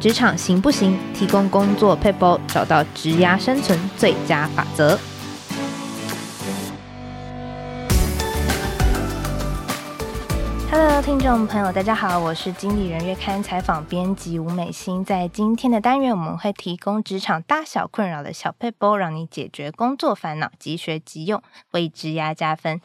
[0.00, 0.98] 职场行不行？
[1.12, 4.98] 提供工作撇步，找到职涯生存最佳法则。
[10.70, 15.04] Hello，听众朋友，大家好，我是经理人月刊采访编辑吴美心。
[15.04, 21.42] 在今天的单元，我们会提供职场大小困扰的小撇步，让你解决工作烦恼，即学即用，
[21.72, 22.80] 为职涯加分。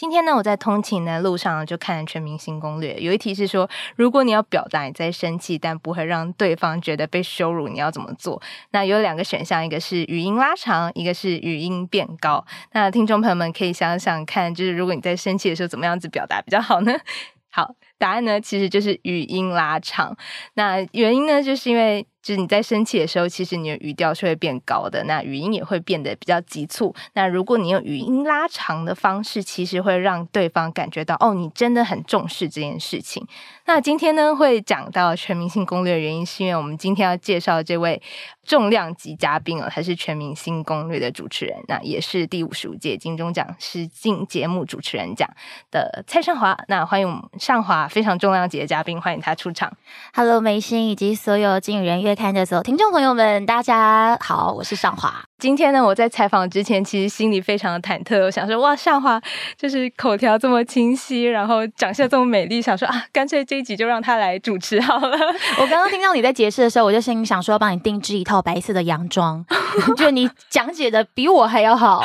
[0.00, 8.40] 今天呢，我在通勤的路上就看《全明星攻略》，有一题是说，如果你要表达你在生气，但不会让对方觉得被羞辱，你要怎么做？
[8.70, 12.42] 那有两个选项，一个是语音拉长，一个是语音变高。
[12.72, 16.94] 那听众朋友们可以想想看，就是如果你在生气的时候，怎么样子表达比较好呢？
[17.52, 20.16] 好，答案呢其实就是语音拉长。
[20.54, 22.04] 那原因呢，就是因为。
[22.22, 26.94] 就是你在生气的时候，其实你的语调是会变高的，那语音也会变得比较急促。
[27.14, 33.26] 那如果你用语音拉长的方式，其实会让对方感觉到哦，你真的很重视这件事情。
[33.64, 38.02] 那今天呢，会讲到全明星攻略的原因，是因为我们今天要介绍这位
[38.44, 45.26] 重量级嘉宾哦，他是全明星攻略的主持人，那也是第五十五届金钟奖实境节目主持人奖
[45.70, 46.54] 的蔡尚华。
[46.68, 49.70] 那欢迎我们尚华，非常重量级的嘉宾，欢迎他出场。
[50.14, 55.22] Hello，梅心以及所有经理人月刊的所有听众朋友们，大家好，我是尚华。
[55.38, 58.22] 今天呢，我在采访之前，其实心里非常的忐忑。
[58.24, 59.20] 我想说，哇，尚华
[59.56, 65.18] 就是口条这么清晰，然后长相这么美丽，想说啊，干脆这一集就让他来主持好了。
[65.58, 69.44] 我刚刚听到你在解释的时候，我就心里想说，要帮你定制一套白色的洋装，
[69.96, 72.04] 就你讲解的比我还要好，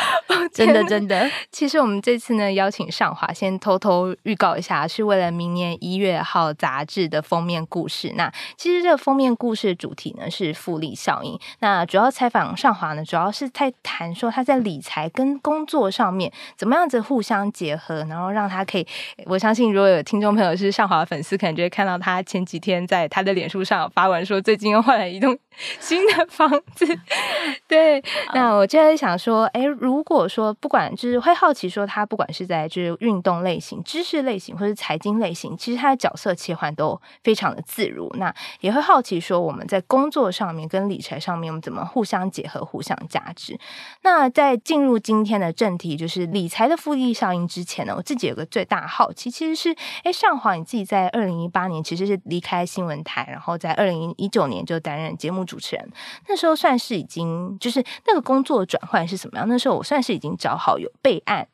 [0.53, 1.29] 真的真的。
[1.51, 8.11] 其实我们这次呢，邀请尚华，先偷偷预告一下，是为了明年一月号杂志的封面故事。
[8.15, 11.39] 那其实这个封面故事的主题呢，是复利效应。
[11.59, 13.31] 那主要采访尚华呢，主要。
[13.35, 18.87] 是在谈说他在理财跟工作上面怎么样子互相结合，然后让他可以，
[19.25, 25.37] 我相信如果有听众朋友是尚华的粉丝，可能就会看到他前几天在他的脸书上发文说，最近又换了一栋
[25.81, 26.85] 新的房子。
[27.67, 28.01] 对，
[28.33, 38.11] 那我就在想说，哎，如果说不管就是会好奇说他不管是在就是运动类型、知识类型或是财经类型，其实他的角色切换都非常的自如。
[38.17, 42.95] 那也会好奇说我们在工作上面跟理财上面，我们怎么互相结合、互相。
[43.07, 43.59] 价值。
[44.01, 55.91] 那在进入今天的正题，就是理财的复利效应之前呢，我自己有个最大好奇，其实是，哎，尚华你自己在二零一八年其实是离开新闻台，然后在二零一九年就担任节目主持人。
[56.27, 59.47] 那时候算是已经，就是那个工作转换是什么样？
[59.47, 61.47] 那时候我算是已经找好有备案，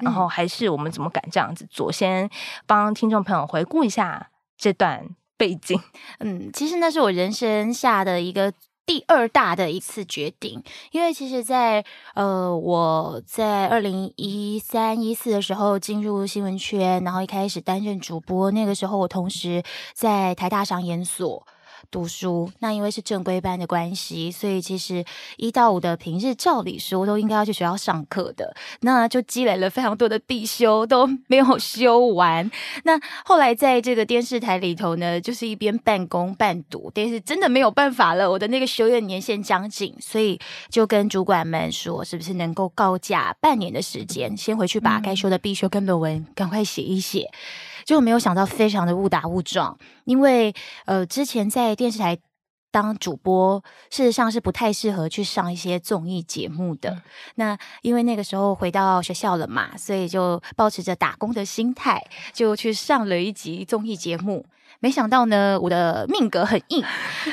[0.00, 1.90] 然后还是我们怎么敢这样子做？
[1.92, 2.28] 先
[2.66, 5.80] 帮听众朋友回顾一下这段背景。
[6.18, 8.52] 嗯，其实那是我人生下的一个。
[8.86, 19.62] 第二大的一次决定，因为其实在，在呃，我在二零一三一四的时候进入新闻圈，然后一开始担任主播，那个时候我同时
[19.94, 21.46] 在台大商研所。
[21.90, 25.04] 读书，那因为是正规班的关系，所以其实
[25.36, 32.50] 一到五的平日照理说都应该要去学校上课的，那就积累了非常多的必修都没有修完。
[32.84, 47.30] 那后来在这个电视台里头呢，就是一边半工半读，但是真的没有办法了，我的那个修业年限将近，所以就跟主管们说，是不是能够告假半年的时间，先回去把该修的必修跟论文赶快写一写。
[47.90, 52.16] 就没有想到，非常的误打误撞，因为呃，之前在电视台
[52.70, 56.90] 当主播，事实上是不太适合去上一些综艺节目的。
[56.90, 57.02] 嗯、
[57.34, 62.00] 那因为那个时候回到学校了嘛，所以就抱持着打工的心态，
[62.32, 64.46] 就去上了一集综艺节目。
[64.80, 66.82] 没想到呢，我的命格很硬，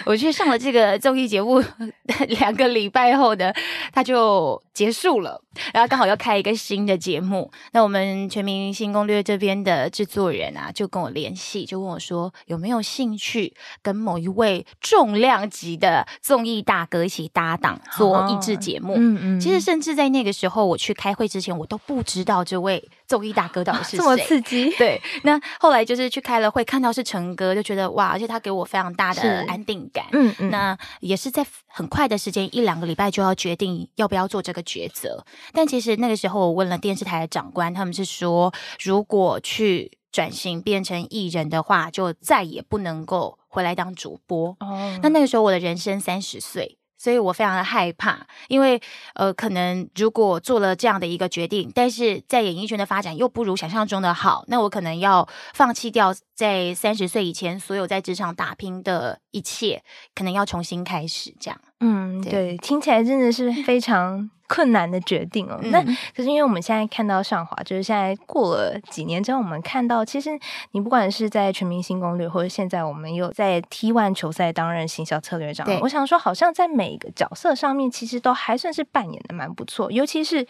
[0.06, 1.64] 我去上了这个综艺节目，
[2.28, 3.52] 两个礼拜后呢，
[3.94, 5.42] 它就结束了。
[5.74, 18.94] 然后刚好要开一个新的节目，那我们全明星攻略这边的制作人啊，就跟我联系，就问我说有没有兴趣跟某一位重量级的综艺大哥一起搭档做益智节目。
[18.98, 19.40] 嗯嗯。
[19.40, 23.98] 其实甚至在那个时候，我去开会之前，我都不知道这位综艺大哥到底是谁。
[23.98, 24.70] 这么刺激。
[24.78, 25.02] 对。
[25.24, 30.06] 那后来就是去开了会，看到是成哥，就觉得哇，而且他给我非常大的安定感。
[30.12, 30.50] 嗯嗯。
[30.50, 35.26] 那也是在很快的时间，一两个礼拜就要决定要不要做这个抉择。
[35.54, 38.54] 但其实那个时候，我问了电视台的长官，他们是说，
[38.84, 44.50] 如果去转型变成艺人的话，就再也不能够回来当主播。
[44.60, 48.82] 哦，那那个时候我的人生三十岁，所以我非常的害怕，因为
[49.14, 59.84] 呃，可能如果做了这样的一个决定，但是在演艺圈的发展又不如想象中的好，那我可能要放弃掉在三十岁以前所有在职场打拼的一切，
[60.16, 61.62] 可能要重新开始这样。
[61.80, 65.60] 嗯，对，对，听起来真的是非常 困难的决定哦。
[65.62, 65.84] 嗯、那
[66.16, 70.32] 可是因为我们现在看到上华，就是现在过了几年之后，我们看到其实
[70.72, 80.48] 你不管是在全明星攻略，或者现在我们有在 T One 球赛担任行销策略长，我想说，好像在每一个角色上面，其实都还算是扮演的蛮不错，尤其是。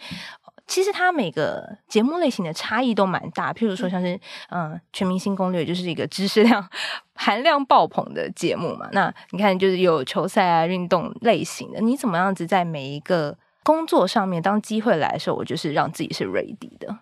[0.68, 4.14] 其实它每个节目类型的差异都蛮大，譬如说像是
[4.50, 6.68] 嗯、呃，全明星攻略就是一个知识量
[7.14, 8.86] 含量爆棚的节目嘛。
[8.92, 16.98] 那你看，就是有球赛啊、运动类型的，你怎么样子在每一个工作上面，当机会来的时候，我就是让自己是 ready 的。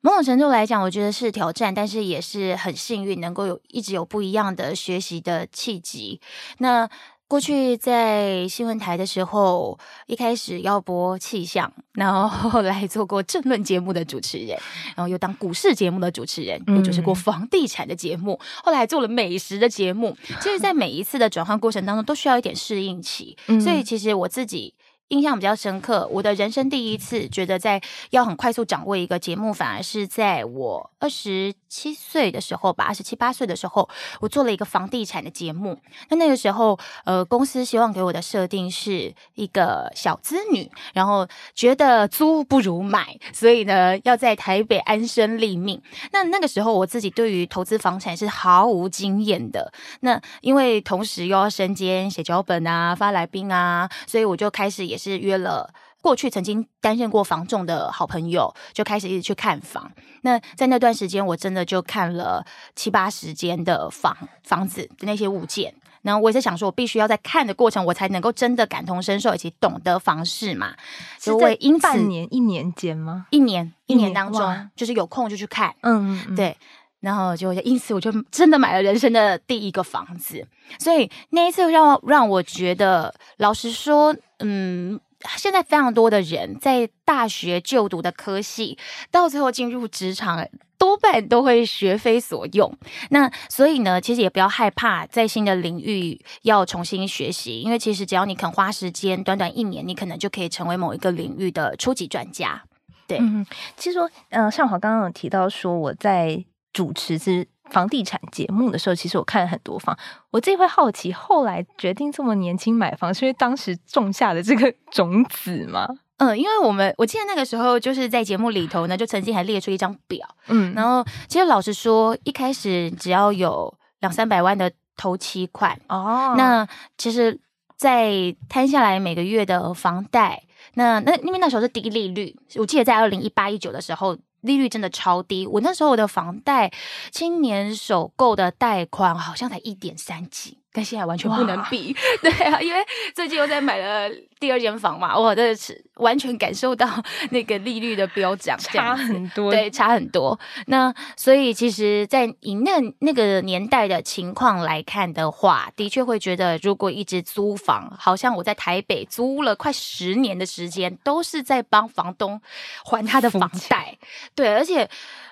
[0.00, 6.20] 某种程度来讲，我觉得是挑战，但是也是很幸运，能够有一直有不一样的学习的契机。
[6.58, 6.90] 那。
[7.28, 9.76] 过去在新闻台的时候，
[10.06, 14.56] 一开始要播气象，然后后来做过政论节目的主持人，
[14.94, 20.16] 然后又当股市节目的主持人，又主持过房地产的节目，后来还做了美食的节目。
[20.40, 23.36] 其实，在每一次的转换过程当中，都需要一点适应期。
[23.60, 24.75] 所以，其实我自己。
[25.08, 27.80] 印象比较深刻，我的人生第一次觉得在
[28.10, 33.88] 要很快速掌握一个节目，反而是在我二十七岁的时候吧，二十七八岁的时候，
[34.20, 35.78] 我做了一个房地产的节目。
[36.08, 45.80] 那那个时候，呃，公司希望给我的设定是一个小资女，然后觉得租不如买，所以呢，要在台北安身立命。
[46.10, 49.72] 那那个时候，我自己对于投资房产是毫无经验的。
[50.00, 54.95] 那因为同时又要身兼写脚本啊、发来宾啊，所以我就开始也。
[54.96, 55.68] 也是约了
[56.00, 59.92] 过去曾经担任过房仲的好朋友，就开始一直去看房。
[60.22, 62.42] 那在那段时间，我真的就看了
[62.74, 65.74] 七八十间的房房子的那些物件。
[66.00, 70.74] 然后我也是想说，我必须要在看的过程，我才能够真的感同身受，以及懂得房事嘛。
[71.18, 73.26] 所以我因半年一年间吗？
[73.30, 75.74] 一年一年当中，就是有空就去看。
[75.80, 76.56] 嗯，嗯，对。
[77.06, 80.44] 然后就因此，我就真的买了人生的第一个房子。
[80.80, 85.00] 所以那一次让让我觉得，老实说，嗯。
[85.38, 88.78] 现在非常多的人在大学就读的科系，
[89.10, 90.46] 到最后进入职场，
[90.78, 92.70] 多半都会学非所用。
[93.10, 102.62] 那所以呢，其实也不要害怕在新的领域要重新学习，因为其实只要你肯花时间，短短一年，你可能就可以成为某一个领域的初级专家。
[103.08, 103.44] 对，嗯，
[103.76, 106.44] 其实说，呃，上华刚刚有提到说我在
[106.76, 107.48] 主持是。
[107.68, 109.98] 房地产节目的时候，其实我看了很多房。
[110.30, 115.84] 我自己会好奇，后来决定这么年轻买房，是因为当时种下的这个种子吗？
[116.18, 126.64] 嗯，因为我们我记得那个时候就是在节目里头呢，就曾经还列出一张表，嗯，然后其实老实说，一开始只要有两三百万的头期款哦，那
[126.96, 127.36] 其实，
[127.76, 128.12] 在
[128.48, 130.44] 摊下来每个月的房贷，
[130.74, 134.16] 那那因为那时候是低利率，我记得在二零一八一九的时候。
[134.46, 136.72] 利率真的超低，我那时候我的房贷，
[137.10, 140.60] 青年首购的贷款好像才一点三几。
[140.76, 142.00] 跟现在完全不能比，哇
[142.30, 142.78] 对啊，因为
[143.14, 146.86] 最近又在买了第二间房嘛，我真的是完全感受到
[147.32, 150.38] 那个利率的飙涨，差很多，对，差很多。
[150.66, 162.38] 那所以其实，在以那那个年代的情况来看的话，的确会觉得，如果一直租房，好像我在台北租了快十年的时间，都是在帮房东
[162.84, 163.98] 还他的房贷，钱
[164.34, 164.86] 对，而且。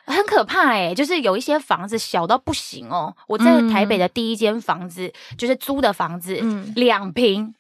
[0.07, 3.17] 很可怕哎、欸，就是有一些房子小到不行哦。
[3.27, 7.55] 我在台北的第一间房子，嗯、就是租的房子，嗯两坪、嗯，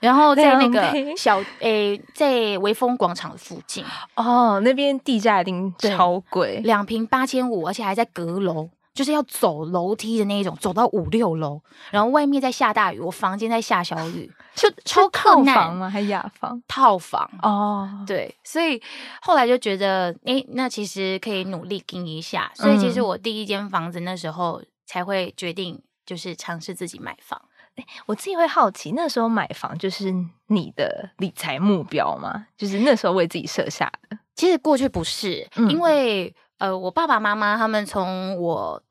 [0.00, 3.84] 然后在那个小诶、欸，在威风广场附近
[4.14, 8.68] 哦，那边地价一定超贵，两平八千五，而且还在阁楼。
[8.94, 11.60] 就是要走楼梯的那一种，走到五六楼，
[11.90, 15.54] 然后外面在下大雨，我房间在下小雨， 就超困难。
[15.54, 15.90] 套房吗？
[15.90, 16.62] 还雅房？
[16.66, 18.80] 套房哦，对，所以
[19.20, 22.50] 后来就觉得，诶，那其实可以努力拼一下。
[22.54, 27.38] 所以其实我第一间房子那时候才会决定，就是尝试自己买房。
[27.74, 30.10] 哎，我自己会好奇，那时候买房就是
[30.46, 32.46] 你的理财目标吗？
[32.56, 34.18] 就是那时候为自己设下的？
[34.34, 38.82] 其实过去不是，嗯、因为呃，我爸爸妈妈他们从我。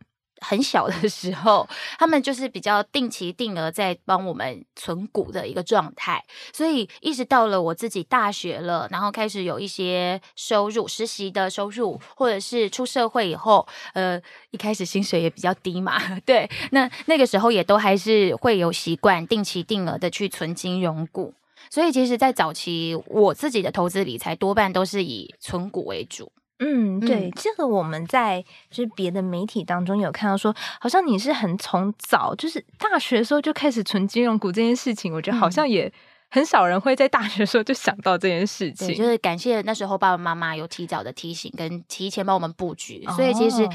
[0.42, 6.24] 很小的时候，他们就是比较定期定额在帮我们存股的一个状态，
[6.54, 21.34] 所以一直到了我自己大学了，然后开始有一些收入，实习的收入，或者是出社会以后，呃，一开始薪水也比较低嘛， 对，那那个时候也都还是会有习惯定期定额的去存金融股，
[21.70, 26.32] 所以其实，在早期我自己的投资理财多半都是以存股为主。
[26.60, 35.92] 嗯，对，嗯、这个我们在就是别的媒体当中有看到说，好像你是很从早就是大学的时候就开始存金融股这件事情，我觉得好像也
[36.30, 38.96] 很少人会在大学的时候就想到这件事情。
[38.96, 43.68] 就是感谢那时候爸爸妈妈有提早的提醒跟提前帮我们布局，哦、所以其实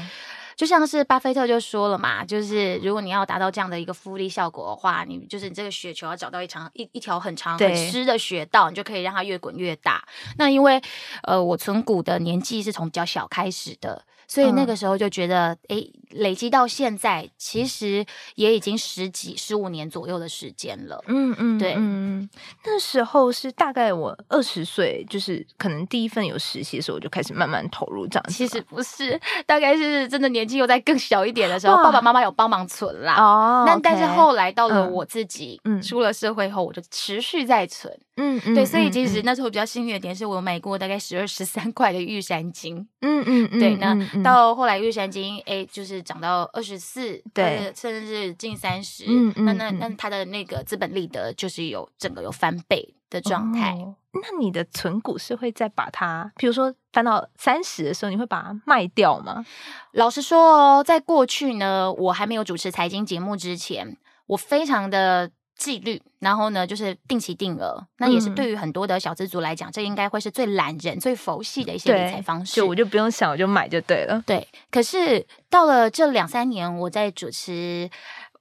[0.55, 10.03] 就像是巴菲特就说了嘛，就是如果你要达到这样的一个复利效果的话，你就是你这个雪球要找到一长一一条很长很湿的雪道，你就可以让它越滚越大。
[10.37, 10.81] 那因为
[11.23, 14.03] 呃，我存股的年纪是从比较小开始的。
[14.31, 21.03] 所以那个时候就觉得，哎、嗯，累积到现在，其实也已经十几、十五年左右的时间了。
[21.07, 22.29] 嗯嗯，对，嗯，
[22.63, 28.25] 那时候是大概我二十岁，就是可能第一份有实习的时候，我就开始慢慢投入这样。
[28.29, 33.15] 其实不是，大概是真的年纪又在更小一点的时候，爸爸妈妈有帮忙存啦。
[33.15, 37.93] 哦，那但是后来到了我自己，嗯，出了社会后，我就持续在存。
[38.15, 42.87] 嗯嗯，对，所以其实那时候比较幸运的点是我买过大概十二十三块的玉山金。
[43.01, 44.20] 嗯嗯嗯，对，那。
[44.23, 49.05] 到后来玉山金哎，就是涨到二十四，对，甚至是近三十。
[49.07, 53.71] 嗯嗯，那那那它的那个资本利得就是有整个有翻倍的状态。
[53.75, 59.45] 哦，那你的存股是会再把它，比如说翻到三十的时候，你会把它卖掉吗？
[59.93, 63.97] 老实说哦，在过去呢，我还没有主持财经节目之前，
[64.27, 65.31] 我非常的。
[65.61, 72.55] 纪律，然后呢，就是定期定额，那也是对于很多的小资族来讲，嗯、这应该会是最懒人、最佛系的一些理财方式。
[72.55, 74.23] 就我就不用想，我就买就对了。
[74.25, 77.87] 对，可是到了这两三年，我在主持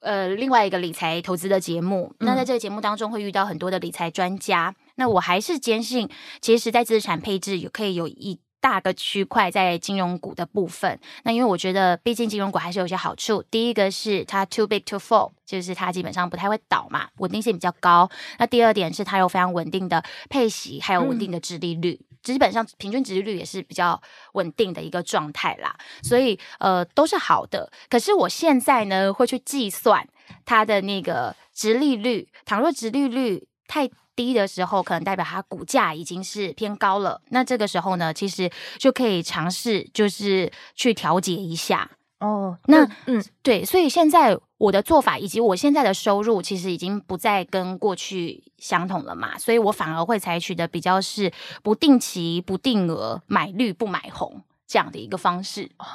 [0.00, 6.08] 呃另外一个理财投资的节目，嗯、那在这个节目当中会遇到很多的理财专家，那我还是坚信，
[6.40, 8.40] 其实，在资产配置有可以有一。
[8.61, 13.43] 大个区块在金融股的部分，那因为我觉得，毕竟金融股还是有些好处。
[13.50, 18.09] 第一个是它 too big to fall，就是它基本上不太会倒嘛，稳定性比较高。
[18.38, 24.00] 那第二点是它有非常稳定的配息，还有稳定的殖利率，嗯、基本上平均殖利率也是比较
[24.35, 25.75] 稳定的一个状态啦。
[26.02, 27.73] 所以呃都是好的。
[27.88, 30.07] 可是我现在呢会去计算
[30.45, 37.21] 它的那个殖利率，倘若殖利率太低的时候，可能代表它股价已经是偏高了。
[37.31, 42.59] 那这个时候呢，其实就可以尝试，就是去调节一下哦。
[42.67, 49.38] 那嗯，对，所以现在我的做法以及我现在的收入，其实已经不再跟过去相同了嘛。
[49.38, 55.71] 所以我反而会采取的比较是不定期、不定额买绿不买红这样的一个方式。
[55.79, 55.87] 哦，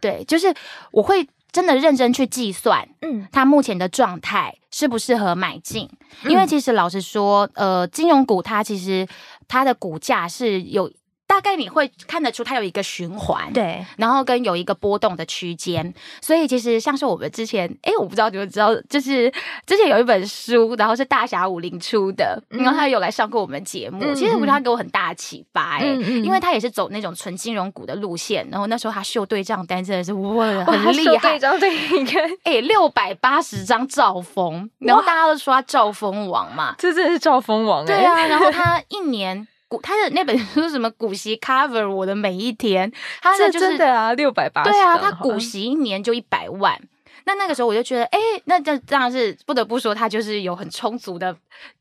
[0.00, 0.54] 对，就是
[0.90, 1.28] 我会。
[1.52, 5.88] 真的认真去计算，嗯，它目前的状态适不适合买进？
[6.24, 9.06] 嗯，因为其实老实说，呃，金融股它其实
[9.46, 10.90] 它的股价是有。
[11.32, 19.32] 大概你会看得出它有一个循环，对，然后跟有一个波动的区间，所以其实像是我们之前，哎，我不知道你们知道，就是
[19.64, 39.48] 之前有一本书，然后是大侠武林出的，嗯、然后他有来上过我们节目，嗯、其实我觉得他给我很大的启发，哎、嗯，因为他也是走那种纯金融股的路线，然后那时候他秀对账单真的是哇，很厉害，对账单你看，哎，六百八十张兆丰，然后大家都说他兆丰王嘛，这真的是兆丰王，对啊，然后他一年。
[39.80, 44.70] 他的那本书什么股息 cover 我的每一天，他的就是真的啊，六百八十。
[44.70, 46.80] 对啊，他股息一年就一百万。
[47.24, 51.36] 那那个时候我就觉得，哎、欸，那这当然是不得不说，他就是有很充足的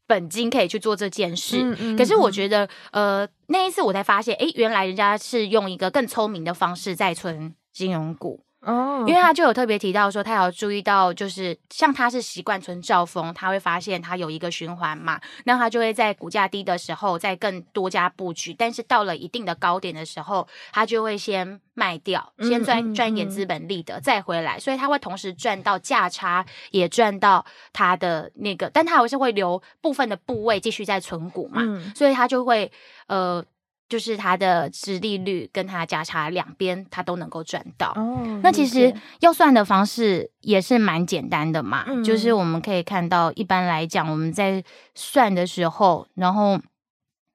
[0.05, 1.57] 本金可以去做这件事。
[1.57, 8.43] 嗯嗯嗯，可是我觉得，呃，那一次我才发现，哎、欸，原来人家是用一个更聪明的方式在存金融股。
[8.61, 9.09] 哦，oh.
[9.09, 32.71] 因为他就有特别提到说，他要注意到，就是像他是习惯存兆丰，他会发现他有一个循环嘛，那他就会在股价低的时候再更多加布局，但是到了一定的高点的时候，他就会先卖掉，先赚赚一点资本利得，再回来，所以他会同时赚到价差，也赚到他的那个，但他还是会留部分的部位继续在存股嘛，嗯、所以他就会
[33.07, 33.43] 呃。
[33.91, 37.91] 就是它的殖利率跟它价差两边，它都能够赚到。
[37.97, 41.83] 哦，那其实要算的方式也是蛮简单的嘛。
[41.87, 44.63] 嗯，就是我们可以看到，一般来讲，我们在
[44.95, 46.57] 算的时候，然后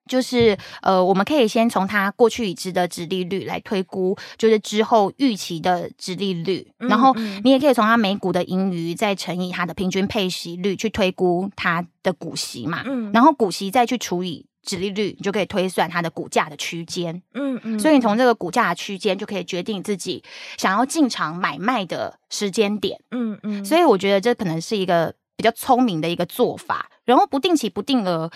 [0.09, 6.71] 就是呃，我们可以先从它过去已知的殖利率来推估，就是之后预期的殖利率。
[6.79, 12.81] 然后你也可以从它每股的盈余再乘以它的平均配息率去推估它的股息嘛。
[12.87, 14.47] 嗯，然后股息再去除以。
[14.67, 20.21] 殖利率，你就可以推算它的股价的区间，嗯嗯，所以你从这个股价的区间就可以决定自己
[20.57, 26.91] 想要进场买卖的时间点，嗯嗯，所以我觉得这可能是一个比较聪明的一个做法。
[27.05, 28.29] 然后不定期不定额，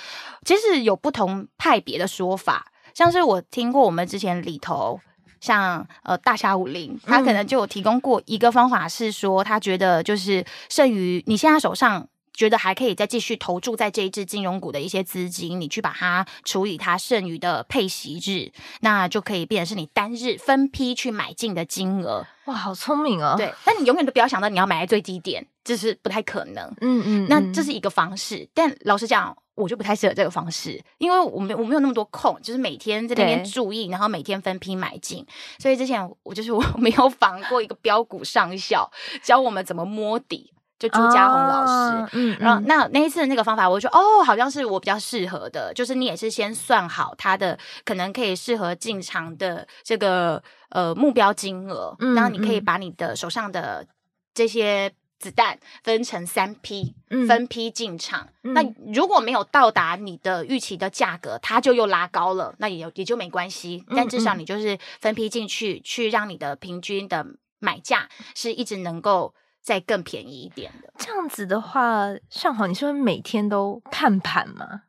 [0.45, 5.01] 其实有不同派别的说法，像是我听过我们之前里头，
[5.41, 12.07] 像呃大侠武林，他可能就有提供过一个方法，是说他觉得就是剩余你现在手上。
[12.33, 22.25] 觉得还可以再继续投注在这一支金融股的一些资金，你去把它处理它剩余的配息日，那就可以变成是你单日分批去买进的金额。
[22.45, 23.35] 哇，好聪明哦！
[23.37, 26.65] 对，但你永远都不要想到你要买在最低点，这是不太可能。
[26.81, 35.23] 嗯，嗯嗯，那这是一个方式，但老实讲，我就不太适合这个方式，因为我没我没有那么多空，就是每天在那边注意，然后每天分批买进。
[35.59, 38.89] 所以之前我就是我没有 防过一个标股上校，
[39.21, 40.51] 教我们怎么摸底。
[40.81, 53.85] 就朱家红老师，嗯，然后那那一次的那个方法，我就觉得哦，好像是我比较适合的，就是你也是先算好他的可能可以适合进场的这个呃目标金额，嗯，然后你可以把你的手上的
[54.33, 58.27] 这些子弹分成三批，嗯，分批进场。
[58.41, 67.23] 嗯，那如果没有到达你的预期的价格，它就又拉高了，那也也就没关系，但至少你就是分批进去，去让你的平均的
[67.59, 69.35] 买价是一直能够。
[69.61, 74.83] 再更便宜一点的，这样子的话，上好，你是不是每天都看盘吗？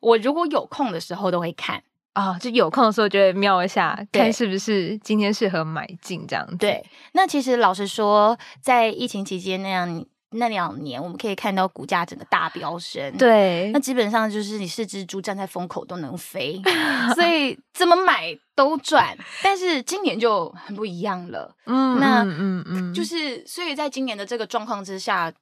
[0.00, 1.82] 我如果有空的时候都会看
[2.14, 6.56] 啊、哦，就有空的时候就会瞄一下，看是不是今天适合买进这样子。
[6.56, 10.04] 对，那其实老实说，在疫情期间那样。
[10.32, 13.16] 那两年，我们可以看到股价整个大飙升。
[13.16, 16.60] 对，那基本上就是你是只猪站在风口都能飞，
[17.14, 19.16] 所以怎么买都赚。
[19.42, 21.54] 但是今年就很不一样了。
[21.66, 25.32] 嗯，那嗯嗯，嗯，就是所以在今年的这个状况之下。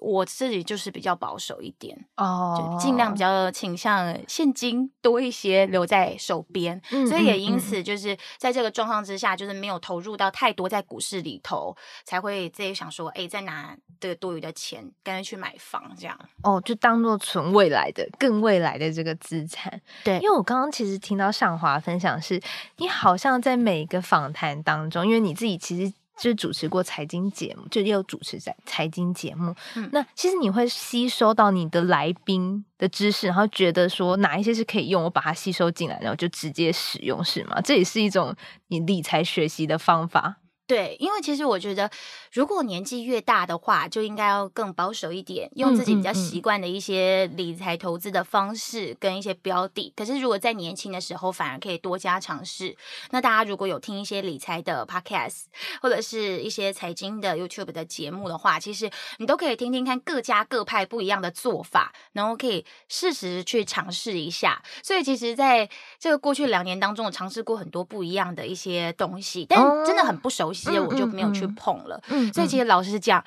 [0.00, 19.80] 我自己就是比较保守一点哦，就尽量比较倾向现金多一些留在手边，嗯，所以也因此就是在这个状况之下，就是没有投入到太多在股市里头，才会自己想说，哎，再拿这个多余的钱，干脆去买房这样哦，就当做存未来的、更未来的这个资产。
[20.04, 22.40] 对，因为我刚刚其实听到上华分享是，
[22.76, 25.92] 你好像在每一个访谈当中，因为你自己其实。
[26.18, 29.54] 就是主持过财经节目，就也有主持在财经节目。
[29.74, 37.60] 嗯，那其实你会吸收到你的来宾的知识，然后觉得说哪一些是可以用，我把它吸收进来，然后就直接使用，是吗？
[37.62, 38.34] 这也是一种
[38.68, 40.36] 你理财学习的方法。
[40.64, 41.90] 对，因为其实我觉得，
[42.32, 49.92] 如果年纪越大的话，就应该要更保守一点，用自己比较习惯的一些理财投资的方式跟一些标的。
[49.94, 52.74] 可是如果在年轻的时候，反而可以多加尝试。
[53.10, 55.42] 那大家如果有听一些理财的 podcast，
[55.82, 64.62] 或者是一些财经的 YouTube 的节目的话，其实你都可以听听看各家各派不一样的做法，然后可以适时去尝试一下。
[64.82, 70.62] 所以其实在这个过去两年当中，我尝试过很多不一样的一些东西，但真的很不熟悉。
[70.78, 73.24] 我就没有去碰了，嗯嗯嗯、所以其实老实讲，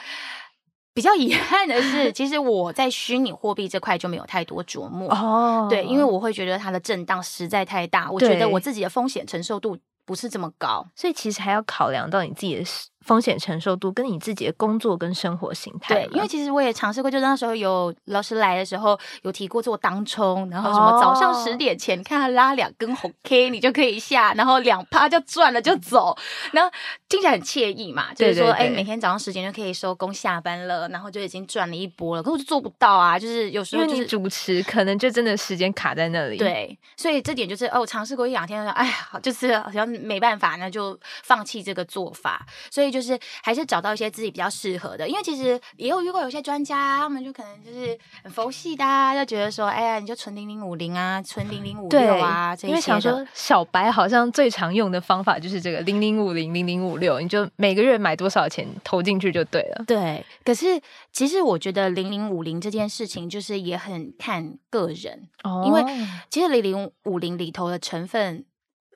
[0.94, 5.68] 比较遗憾的是，其实我在虚拟货币这块就没有太多琢磨哦。
[5.70, 12.64] 对，因为我会觉得它的震荡实在太大，我觉得我自己的风险承受度不是这么高，所以其实还要考量到你自己的。
[13.06, 26.18] 风险承受度跟你自己的工作跟生活形态，对，因为其实我也尝试过，就那时候有老师来的时候有提过做当冲，然后什么早上十点前，你看他拉两根红 K，你就可以下，然后两趴就赚了就走，
[26.52, 26.72] 然后
[27.08, 43.86] 听起来很惬意嘛，就是说哎，每天早上十点就可以收工下班了，然后就已经赚了一波了，可我就做不到啊，就是有时候就是主持可能就真的时间卡在那里，对，所以这点就是哦，我尝试过一两天，哎呀，就是好像没办法，那就放弃这个做法，所以就是还是找。
[43.86, 52.70] 到一些自己比较适合的，因为其实也有遇过有些专家，他们就可能就是很佛系的，啊，就觉得说，哎呀，你就存零零五零啊，存零零五六啊，这些。
[52.70, 59.84] 因为想说小白好像最常用的方法就是这个零零五零零零五六，你就每个月买多少钱投进去就对了。
[59.86, 60.82] 对，可是
[61.12, 65.84] 其实我觉得零零五零这件事情就是也很看个人，哦，因为
[66.32, 68.44] 其实零零五零里头的成分，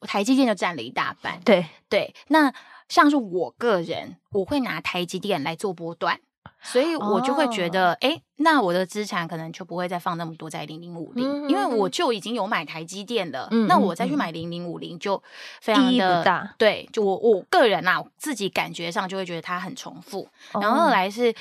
[0.02, 1.40] 台积电就占了一大半。
[1.46, 2.52] 对对，那。
[2.90, 6.20] 像是我个人，我会拿台积电来做波段，
[6.62, 15.22] 所以我就会觉得，哎、哦，那我的资产可能就不会再放那么多在零零五零，因为我就已经有买台积电了，嗯、那我再去买零零五零就
[15.62, 16.56] 非常的大。
[16.58, 20.28] 对，就我我个人啊，自己感觉上就会觉得它很重复。
[20.54, 21.34] 哦、然后后来是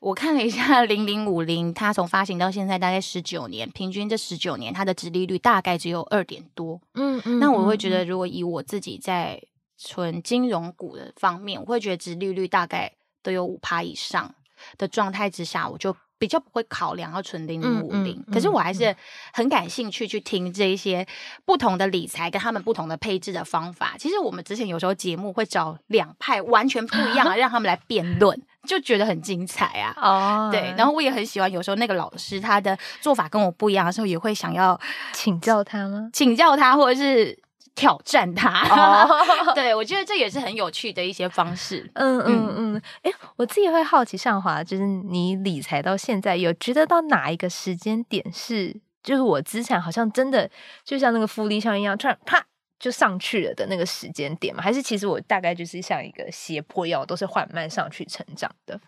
[0.00, 6.80] 我看了一下零零五零，它从发行到现在大概十九年，平均这十九年它的殖利率大概只有二点多。
[6.94, 9.40] 嗯嗯，那我会觉得，如果以我自己在
[9.78, 14.34] 纯金融股的方面，我会觉得殖利率大概都有五趴以上
[14.78, 18.24] 的状态之下，我就比较不会考量要存零零五零。
[18.32, 18.96] 可是我还是
[19.34, 21.06] 很感兴趣去听这一些
[21.44, 23.96] 不同的理财跟他们不同的配置的方法。
[23.98, 29.94] 其实我们之前有时候节目会找两派完全不一样的， 让他们来辩论，就觉得很精彩啊。
[29.98, 34.80] 哦，对，然后我也很喜欢，有时候那个老师他的做法跟我不一样的时候，也会想要
[35.12, 36.08] 请教他吗？
[36.14, 37.38] 请教他，或者是。
[37.76, 39.54] 挑战他，oh.
[39.54, 41.88] 对，我觉得这也是很有趣的一些方式。
[41.94, 50.50] 嗯嗯嗯，哎、嗯欸，我自己会好奇，上华就是你理财到现在，有觉得到哪一个时间点是，就是我资产好像真的
[50.82, 52.44] 就像那个复利效应一样，突然啪
[52.78, 54.62] 就上去了的那个时间点吗？
[54.62, 58.80] 还是其实我大概就是像一个斜坡一样，都是缓慢上去成长的？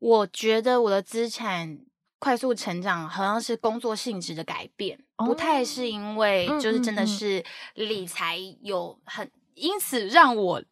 [0.00, 1.78] 我觉得我的资产
[2.18, 10.62] 快速成长，好像是工作性质的改变，哦、不太是因为就是真的是理财有很、因此让我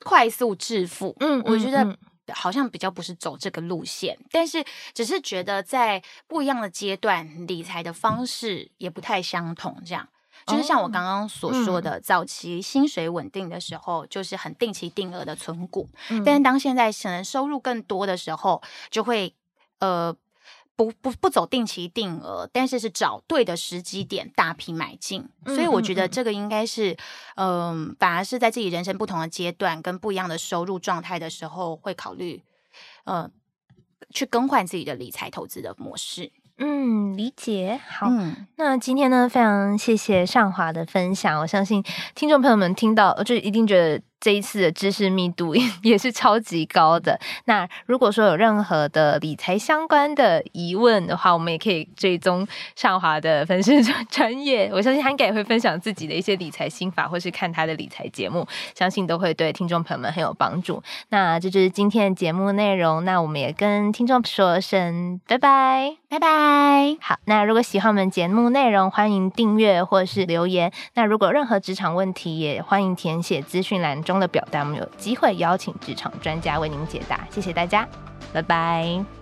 [0.00, 1.16] 快速致富。
[1.20, 1.96] 嗯，我觉得
[2.32, 10.08] 好像比较不是走这个路线，嗯、但是只是觉得在不一样的阶段，理财的方式也不太相同，这样。
[10.44, 15.88] 就是像我刚刚所说的，早期薪水稳定的时候，就是很定期定额的存股。
[16.10, 18.60] 嗯、但是当现在可能收入更多的时候，
[18.90, 19.32] 就会
[19.78, 20.12] 呃
[20.84, 25.28] 不不不走定期定额，但是是找对的时机点大批买进。
[25.46, 26.96] 所以我觉得这个应该是
[27.36, 32.42] 嗯、呃，反而是在自己人生不同的阶段跟不一样的收入状态的时候，会考虑
[33.04, 33.30] 呃
[34.10, 36.32] 去更换自己的理财投资的模式。
[36.58, 37.80] 嗯，理解。
[37.88, 41.40] 好，嗯、那今天呢，非常谢谢尚华的分享。
[41.40, 41.82] 我相信
[42.14, 44.02] 听众朋友们听到，就一定觉得。
[44.22, 47.18] 这一次的知识密度 也是超级高的。
[47.46, 54.70] 那如果说有任何的理财相关的疑问的话，我们也可以追踪上华的粉丝 专业。
[54.72, 60.80] 我相信他应该也会分享自己的一些理财心法，或是看他的理财节目，相信都会对听众朋友们很有帮助。
[61.08, 63.04] 那这就是今天的节目内容。
[63.04, 66.96] 那我们也跟听众说声拜拜，拜拜。
[67.00, 70.72] 好，那如果喜欢我们节目内容，欢迎订阅或是留言。
[70.94, 77.26] 那如果任何职场问题，也欢迎填写资讯栏中中的表单，我们有机会邀请职场专家为您解答。
[77.30, 77.88] 谢谢大家，
[78.32, 79.21] 拜拜。